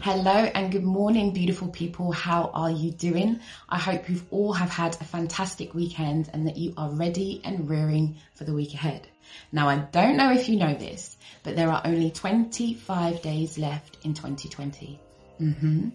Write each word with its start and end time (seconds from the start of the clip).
Hello 0.00 0.32
and 0.32 0.72
good 0.72 0.82
morning, 0.82 1.32
beautiful 1.32 1.68
people. 1.68 2.12
How 2.12 2.50
are 2.54 2.70
you 2.70 2.90
doing? 2.90 3.40
I 3.68 3.78
hope 3.78 4.08
you've 4.08 4.24
all 4.32 4.52
have 4.54 4.70
had 4.70 4.94
a 4.94 5.04
fantastic 5.04 5.74
weekend 5.74 6.30
and 6.32 6.46
that 6.48 6.56
you 6.56 6.72
are 6.78 6.90
ready 6.90 7.42
and 7.44 7.68
rearing 7.68 8.16
for 8.34 8.44
the 8.44 8.54
week 8.54 8.72
ahead. 8.72 9.06
Now, 9.52 9.68
I 9.68 9.76
don't 9.76 10.16
know 10.16 10.32
if 10.32 10.48
you 10.48 10.56
know 10.56 10.74
this, 10.74 11.16
but 11.42 11.56
there 11.56 11.70
are 11.70 11.82
only 11.84 12.10
25 12.10 13.20
days 13.20 13.58
left 13.58 13.98
in 14.02 14.14
2020. 14.14 14.98
Mm-hmm. 15.40 15.88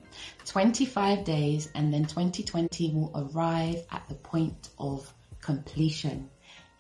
25 0.46 1.24
days 1.24 1.70
and 1.74 1.92
then 1.92 2.06
2020 2.06 2.92
will 2.94 3.12
arrive 3.34 3.84
at 3.92 4.08
the 4.08 4.16
point 4.16 4.70
of 4.78 5.12
completion. 5.42 6.30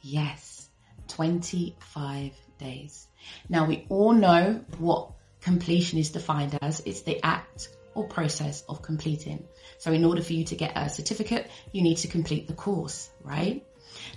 Yes, 0.01 0.69
25 1.07 2.31
days. 2.59 3.07
Now 3.49 3.65
we 3.65 3.85
all 3.89 4.13
know 4.13 4.63
what 4.77 5.16
completion 5.41 5.99
is 5.99 6.09
defined 6.09 6.57
as 6.61 6.81
it's 6.81 7.01
the 7.01 7.23
act 7.23 7.69
or 7.93 8.07
process 8.07 8.63
of 8.69 8.81
completing. 8.81 9.45
So 9.79 9.91
in 9.91 10.05
order 10.05 10.21
for 10.21 10.33
you 10.33 10.45
to 10.45 10.55
get 10.55 10.73
a 10.75 10.89
certificate, 10.89 11.49
you 11.71 11.81
need 11.81 11.97
to 11.97 12.07
complete 12.07 12.47
the 12.47 12.53
course, 12.53 13.09
right? 13.23 13.65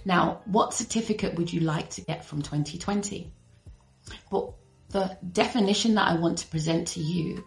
Now, 0.05 0.43
what 0.45 0.75
certificate 0.75 1.37
would 1.37 1.53
you 1.53 1.61
like 1.61 1.91
to 1.91 2.03
get 2.03 2.25
from 2.25 2.43
2020? 2.43 3.33
But 4.31 4.53
the 4.91 5.17
definition 5.33 5.95
that 5.95 6.09
I 6.09 6.15
want 6.15 6.39
to 6.39 6.47
present 6.49 6.89
to 6.89 7.01
you 7.01 7.45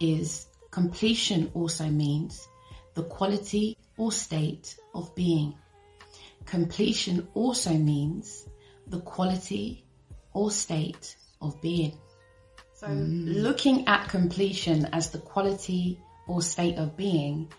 is 0.00 0.46
completion 0.70 1.50
also 1.54 1.84
means 1.86 2.48
the 2.94 3.04
quality 3.04 3.76
or 3.96 4.10
state 4.12 4.76
of 4.94 5.14
being. 5.14 5.54
Completion 6.46 7.28
also 7.34 7.72
means 7.72 8.46
the 8.86 9.00
quality 9.00 9.84
or 10.32 10.50
state 10.50 11.16
of 11.40 11.60
being. 11.60 11.98
So 12.76 12.88
mm. 12.88 13.42
looking 13.42 13.88
at 13.88 14.10
completion 14.10 14.84
as 14.92 15.10
the 15.10 15.18
quality 15.18 15.98
or 16.28 16.42
state 16.42 16.76
of 16.76 16.94
being, 16.94 17.50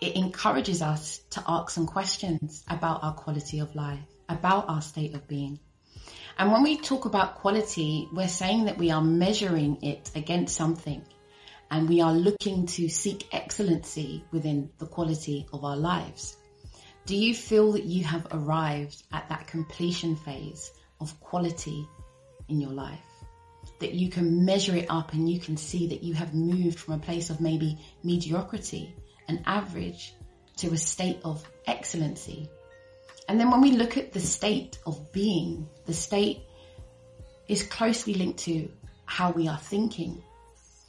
it 0.00 0.14
encourages 0.14 0.82
us 0.82 1.18
to 1.30 1.42
ask 1.48 1.70
some 1.70 1.88
questions 1.88 2.62
about 2.68 3.02
our 3.02 3.12
quality 3.12 3.58
of 3.58 3.74
life, 3.74 4.06
about 4.28 4.68
our 4.68 4.82
state 4.82 5.14
of 5.14 5.26
being. 5.26 5.58
And 6.38 6.52
when 6.52 6.62
we 6.62 6.76
talk 6.76 7.06
about 7.06 7.34
quality, 7.36 8.08
we're 8.12 8.28
saying 8.28 8.66
that 8.66 8.78
we 8.78 8.92
are 8.92 9.02
measuring 9.02 9.82
it 9.82 10.12
against 10.14 10.54
something 10.54 11.02
and 11.68 11.88
we 11.88 12.00
are 12.00 12.12
looking 12.12 12.66
to 12.66 12.88
seek 12.88 13.34
excellency 13.34 14.24
within 14.30 14.70
the 14.78 14.86
quality 14.86 15.48
of 15.52 15.64
our 15.64 15.76
lives. 15.76 16.36
Do 17.04 17.16
you 17.16 17.34
feel 17.34 17.72
that 17.72 17.84
you 17.84 18.04
have 18.04 18.28
arrived 18.30 19.02
at 19.12 19.28
that 19.28 19.48
completion 19.48 20.14
phase 20.14 20.70
of 21.00 21.18
quality 21.18 21.88
in 22.48 22.60
your 22.60 22.70
life? 22.70 23.11
That 23.80 23.94
you 23.94 24.08
can 24.08 24.44
measure 24.44 24.76
it 24.76 24.86
up 24.88 25.12
and 25.12 25.28
you 25.28 25.40
can 25.40 25.56
see 25.56 25.88
that 25.88 26.02
you 26.02 26.14
have 26.14 26.34
moved 26.34 26.78
from 26.78 26.94
a 26.94 26.98
place 26.98 27.30
of 27.30 27.40
maybe 27.40 27.78
mediocrity 28.02 28.94
and 29.28 29.42
average 29.46 30.14
to 30.56 30.72
a 30.72 30.76
state 30.76 31.18
of 31.24 31.44
excellency. 31.66 32.48
And 33.28 33.38
then 33.38 33.50
when 33.50 33.60
we 33.60 33.72
look 33.72 33.96
at 33.96 34.12
the 34.12 34.20
state 34.20 34.78
of 34.86 35.12
being, 35.12 35.68
the 35.86 35.94
state 35.94 36.40
is 37.48 37.62
closely 37.62 38.14
linked 38.14 38.40
to 38.40 38.70
how 39.04 39.30
we 39.30 39.48
are 39.48 39.58
thinking. 39.58 40.22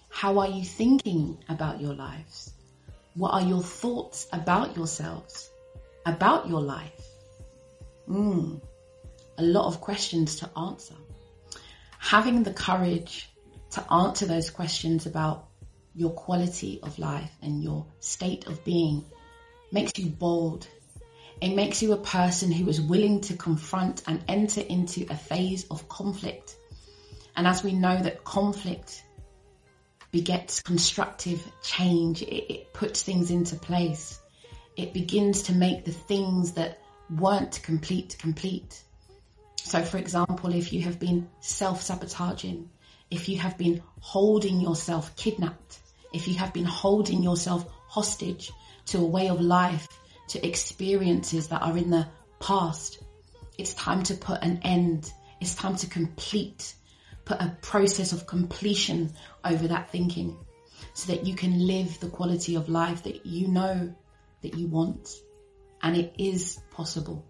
How 0.10 0.40
are 0.40 0.48
you 0.48 0.64
thinking 0.64 1.38
about 1.50 1.82
your 1.82 1.94
lives? 1.94 2.54
What 3.16 3.32
are 3.32 3.42
your 3.42 3.62
thoughts 3.62 4.28
about 4.32 4.76
yourselves, 4.76 5.50
about 6.06 6.48
your 6.48 6.62
life? 6.62 7.06
Mm, 8.08 8.62
a 9.38 9.44
lot 9.44 9.68
of 9.68 9.82
questions 9.82 10.38
to 10.38 10.50
answer 10.58 10.96
having 12.04 12.44
the 12.44 12.54
courage 12.54 13.30
to 13.72 13.94
answer 13.94 14.26
those 14.26 14.50
questions 14.50 15.06
about 15.06 15.48
your 15.96 16.12
quality 16.12 16.82
of 16.84 17.00
life 17.00 17.32
and 17.42 17.64
your 17.64 17.86
state 18.02 18.46
of 18.46 18.62
being 18.66 19.06
makes 19.72 19.98
you 19.98 20.09
bold. 20.09 20.68
It 21.40 21.56
makes 21.56 21.81
you 21.81 21.94
a 21.94 21.98
person 21.98 22.52
who 22.52 22.68
is 22.68 22.81
willing 22.81 23.22
to 23.22 23.38
confront 23.38 24.03
and 24.06 24.22
enter 24.28 24.59
into 24.59 25.08
a 25.09 25.16
phase 25.16 25.66
of 25.72 25.88
conflict. 25.88 26.58
And 27.38 27.47
as 27.47 27.64
we 27.64 27.72
know 27.72 27.97
that 27.97 28.25
conflict 28.25 29.02
begets 30.12 30.62
constructive 30.62 31.41
change, 31.64 32.22
it, 32.22 32.53
it 32.53 32.74
puts 32.74 33.02
things 33.02 33.31
into 33.31 33.56
place. 33.56 34.20
It 34.75 34.94
begins 34.94 35.44
to 35.44 35.53
make 35.53 35.85
the 35.85 35.94
things 35.94 36.52
that 36.53 36.80
weren't 37.09 37.64
complete 37.64 38.18
complete. 38.20 38.84
So, 39.73 39.81
for 39.81 39.97
example, 39.97 40.53
if 40.53 40.72
you 40.72 40.81
have 40.81 41.00
been 41.00 41.28
self 41.39 41.81
sabotaging, 41.81 42.69
if 43.09 43.28
you 43.28 43.39
have 43.39 43.57
been 43.57 43.81
holding 44.01 44.61
yourself 44.61 45.16
kidnapped, 45.16 45.79
if 46.13 46.28
you 46.28 46.35
have 46.35 46.53
been 46.53 46.63
holding 46.63 47.23
yourself 47.23 47.66
hostage 47.88 48.51
to 48.85 49.00
a 49.00 49.03
way 49.03 49.29
of 49.29 49.41
life, 49.41 49.88
to 50.28 50.47
experiences 50.47 51.47
that 51.47 51.63
are 51.63 51.75
in 51.75 51.89
the 51.89 52.07
past, 52.39 53.01
it's 53.57 53.73
time 53.73 54.03
to 54.03 54.13
put 54.13 54.44
an 54.44 54.59
end. 54.61 55.11
It's 55.41 55.56
time 55.56 55.75
to 55.78 55.88
complete, 55.88 56.75
put 57.25 57.41
a 57.41 57.57
process 57.63 58.13
of 58.13 58.28
completion 58.28 59.11
over 59.44 59.69
that 59.69 59.90
thinking 59.90 60.38
so 60.94 61.13
that 61.13 61.25
you 61.25 61.34
can 61.34 61.66
live 61.66 62.00
the 62.00 62.09
quality 62.09 62.53
of 62.53 62.69
life 62.69 63.01
that 63.05 63.25
you 63.25 63.47
know 63.47 63.95
that 64.44 64.53
you 64.53 64.67
want. 64.67 65.09
And 65.81 65.97
it 65.97 66.13
is 66.19 66.59
possible. 66.69 67.25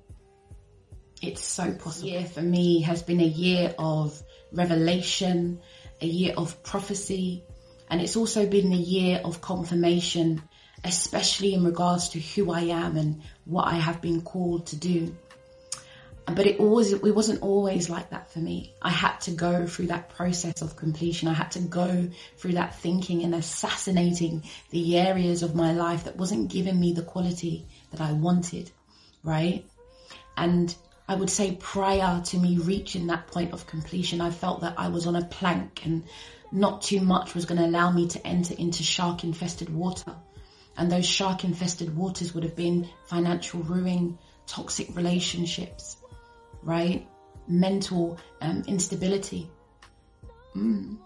It's 1.23 1.41
so 1.41 1.71
possible. 1.71 2.09
Year 2.09 2.25
for 2.25 2.41
me 2.41 2.81
has 2.81 3.01
been 3.01 3.21
a 3.21 3.25
year 3.25 3.73
of 3.79 4.21
revelation, 4.51 5.61
a 6.01 6.05
year 6.05 6.33
of 6.35 6.61
prophecy, 6.63 7.43
and 7.89 8.01
it's 8.01 8.17
also 8.17 8.45
been 8.45 8.73
a 8.73 8.75
year 8.75 9.21
of 9.23 9.39
confirmation, 9.39 10.43
especially 10.83 11.53
in 11.53 11.63
regards 11.63 12.09
to 12.09 12.19
who 12.19 12.51
I 12.51 12.63
am 12.63 12.97
and 12.97 13.21
what 13.45 13.67
I 13.67 13.75
have 13.75 14.01
been 14.01 14.21
called 14.21 14.67
to 14.67 14.75
do. 14.75 15.15
But 16.25 16.45
it 16.45 16.59
always, 16.59 16.91
it 16.91 17.15
wasn't 17.15 17.41
always 17.41 17.89
like 17.89 18.09
that 18.09 18.29
for 18.29 18.39
me. 18.39 18.73
I 18.81 18.89
had 18.89 19.17
to 19.21 19.31
go 19.31 19.65
through 19.65 19.87
that 19.87 20.09
process 20.09 20.61
of 20.61 20.75
completion. 20.75 21.29
I 21.29 21.33
had 21.33 21.51
to 21.51 21.59
go 21.59 22.09
through 22.37 22.53
that 22.53 22.75
thinking 22.75 23.23
and 23.23 23.33
assassinating 23.33 24.43
the 24.71 24.97
areas 24.97 25.41
of 25.41 25.55
my 25.55 25.71
life 25.71 26.03
that 26.03 26.17
wasn't 26.17 26.51
giving 26.51 26.77
me 26.77 26.91
the 26.91 27.01
quality 27.01 27.65
that 27.91 28.01
I 28.01 28.11
wanted, 28.11 28.71
right? 29.23 29.65
And 30.35 30.75
I 31.13 31.15
would 31.15 31.29
say 31.29 31.55
prior 31.59 32.23
to 32.23 32.37
me 32.39 32.57
reaching 32.57 33.05
that 33.05 33.27
point 33.27 33.53
of 33.53 33.67
completion, 33.67 34.19
I 34.19 34.31
felt 34.31 34.61
that 34.61 34.79
I 34.79 34.87
was 34.87 35.05
on 35.05 35.15
a 35.15 35.23
plank 35.23 35.85
and 35.85 36.05
not 36.51 36.81
too 36.81 37.01
much 37.01 37.35
was 37.35 37.45
going 37.45 37.61
to 37.61 37.67
allow 37.67 37.91
me 37.91 38.07
to 38.07 38.25
enter 38.25 38.55
into 38.55 38.81
shark 38.81 39.23
infested 39.23 39.71
water. 39.71 40.15
And 40.75 40.91
those 40.91 41.05
shark 41.05 41.43
infested 41.43 41.95
waters 41.95 42.33
would 42.33 42.43
have 42.43 42.55
been 42.55 42.89
financial 43.05 43.59
ruin, 43.61 44.17
toxic 44.47 44.95
relationships, 44.95 45.97
right? 46.63 47.07
Mental 47.47 48.17
um, 48.41 48.63
instability. 48.65 49.51
Mm. 50.55 50.97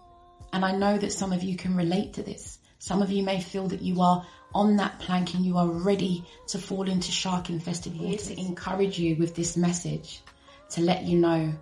And 0.53 0.63
I 0.63 0.71
know 0.71 0.97
that 0.97 1.11
some 1.11 1.33
of 1.33 1.43
you 1.43 1.57
can 1.57 1.75
relate 1.75 2.13
to 2.13 2.23
this. 2.23 2.59
Some 2.79 3.01
of 3.01 3.11
you 3.11 3.23
may 3.23 3.41
feel 3.41 3.67
that 3.67 3.81
you 3.81 4.01
are 4.01 4.25
on 4.53 4.77
that 4.77 4.99
plank 4.99 5.33
and 5.33 5.45
you 5.45 5.57
are 5.57 5.67
ready 5.67 6.25
to 6.47 6.57
fall 6.57 6.87
into 6.87 7.11
shark 7.11 7.49
infested 7.49 7.99
water. 7.99 8.17
To 8.17 8.39
encourage 8.39 8.99
you 8.99 9.15
with 9.15 9.35
this 9.35 9.57
message 9.57 10.21
to 10.69 10.81
let 10.81 11.03
you 11.03 11.17
know 11.19 11.53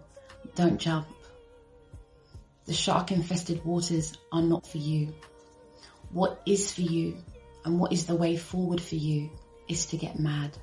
don't 0.56 0.80
jump. 0.80 1.08
The 2.66 2.74
shark 2.74 3.12
infested 3.12 3.64
waters 3.64 4.18
are 4.32 4.42
not 4.42 4.66
for 4.66 4.78
you. 4.78 5.14
What 6.12 6.42
is 6.46 6.72
for 6.72 6.82
you 6.82 7.18
and 7.64 7.80
what 7.80 7.92
is 7.92 8.06
the 8.06 8.16
way 8.16 8.38
forward 8.38 8.82
for 8.82 8.96
you 8.96 9.30
is 9.68 9.88
to 9.88 9.98
get 9.98 10.20
mad, 10.20 10.56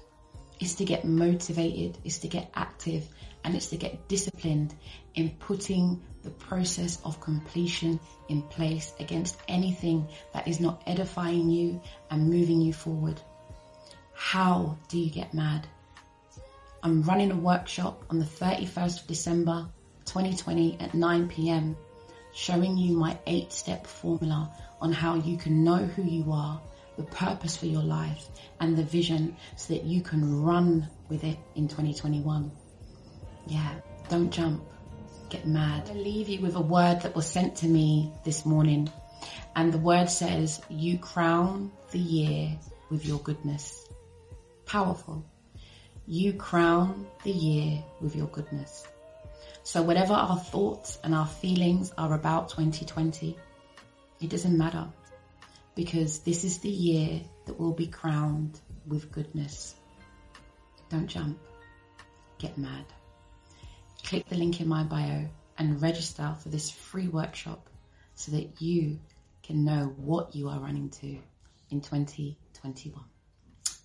is 0.60 0.76
to 0.76 0.84
get 0.84 1.04
motivated, 1.04 1.98
is 2.04 2.20
to 2.20 2.28
get 2.28 2.50
active, 2.54 3.08
and 3.44 3.54
it's 3.54 3.70
to 3.70 3.76
get 3.76 4.08
disciplined 4.08 4.74
in 5.14 5.30
putting 5.30 6.02
the 6.22 6.30
process 6.30 7.00
of 7.04 7.20
completion 7.20 7.98
in 8.28 8.42
place 8.42 8.92
against 9.00 9.36
anything 9.48 10.06
that 10.32 10.46
is 10.46 10.60
not 10.60 10.82
edifying 10.86 11.50
you 11.50 11.80
and 12.10 12.30
moving 12.30 12.60
you 12.60 12.72
forward. 12.72 13.20
How 14.14 14.78
do 14.88 14.98
you 14.98 15.10
get 15.10 15.34
mad? 15.34 15.66
I'm 16.82 17.02
running 17.02 17.30
a 17.30 17.36
workshop 17.36 18.04
on 18.10 18.18
the 18.18 18.24
31st 18.24 19.02
of 19.02 19.06
December 19.06 19.68
2020 20.06 20.78
at 20.80 20.94
9 20.94 21.28
pm, 21.28 21.76
showing 22.34 22.76
you 22.76 22.96
my 22.96 23.18
eight 23.26 23.52
step 23.52 23.86
formula 23.86 24.52
on 24.80 24.92
how 24.92 25.14
you 25.14 25.36
can 25.36 25.64
know 25.64 25.76
who 25.76 26.02
you 26.02 26.32
are, 26.32 26.60
the 26.96 27.04
purpose 27.04 27.56
for 27.56 27.66
your 27.66 27.82
life, 27.82 28.28
and 28.60 28.76
the 28.76 28.82
vision 28.82 29.36
so 29.56 29.74
that 29.74 29.84
you 29.84 30.02
can 30.02 30.42
run 30.42 30.88
with 31.08 31.24
it 31.24 31.38
in 31.54 31.68
2021. 31.68 32.50
Yeah, 33.46 33.74
don't 34.08 34.30
jump 34.30 34.62
get 35.32 35.46
mad. 35.46 35.88
I 35.88 35.94
leave 35.94 36.28
you 36.28 36.42
with 36.42 36.56
a 36.56 36.60
word 36.60 37.00
that 37.00 37.16
was 37.16 37.26
sent 37.26 37.56
to 37.56 37.66
me 37.66 38.12
this 38.22 38.44
morning. 38.44 38.90
And 39.56 39.72
the 39.72 39.78
word 39.78 40.10
says, 40.10 40.60
You 40.68 40.98
crown 40.98 41.72
the 41.90 41.98
year 41.98 42.58
with 42.90 43.06
your 43.06 43.18
goodness. 43.20 43.88
Powerful. 44.66 45.24
You 46.06 46.34
crown 46.34 47.06
the 47.24 47.30
year 47.30 47.82
with 48.02 48.14
your 48.14 48.26
goodness. 48.26 48.86
So, 49.62 49.80
whatever 49.82 50.12
our 50.12 50.36
thoughts 50.36 50.98
and 51.02 51.14
our 51.14 51.26
feelings 51.26 51.92
are 51.96 52.12
about 52.12 52.50
2020, 52.50 53.36
It 54.20 54.30
doesn't 54.30 54.56
matter 54.56 54.86
because 55.74 56.18
this 56.20 56.44
is 56.44 56.58
the 56.58 56.68
year 56.68 57.22
that 57.46 57.58
will 57.58 57.72
be 57.72 57.86
crowned 57.86 58.60
with 58.86 59.10
goodness. 59.10 59.74
Don't 60.90 61.06
jump, 61.06 61.38
get 62.38 62.58
mad. 62.58 62.84
Click 64.12 64.28
the 64.28 64.36
link 64.36 64.60
in 64.60 64.68
my 64.68 64.82
bio 64.82 65.26
and 65.56 65.80
register 65.80 66.36
for 66.42 66.50
this 66.50 66.70
free 66.70 67.08
workshop 67.08 67.70
so 68.14 68.32
that 68.32 68.60
you 68.60 68.98
can 69.42 69.64
know 69.64 69.94
what 69.96 70.36
you 70.36 70.50
are 70.50 70.60
running 70.60 70.90
to 70.90 71.16
in 71.70 71.80
2021. 71.80 73.02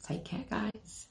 Take 0.06 0.26
care, 0.26 0.44
guys. 0.50 1.08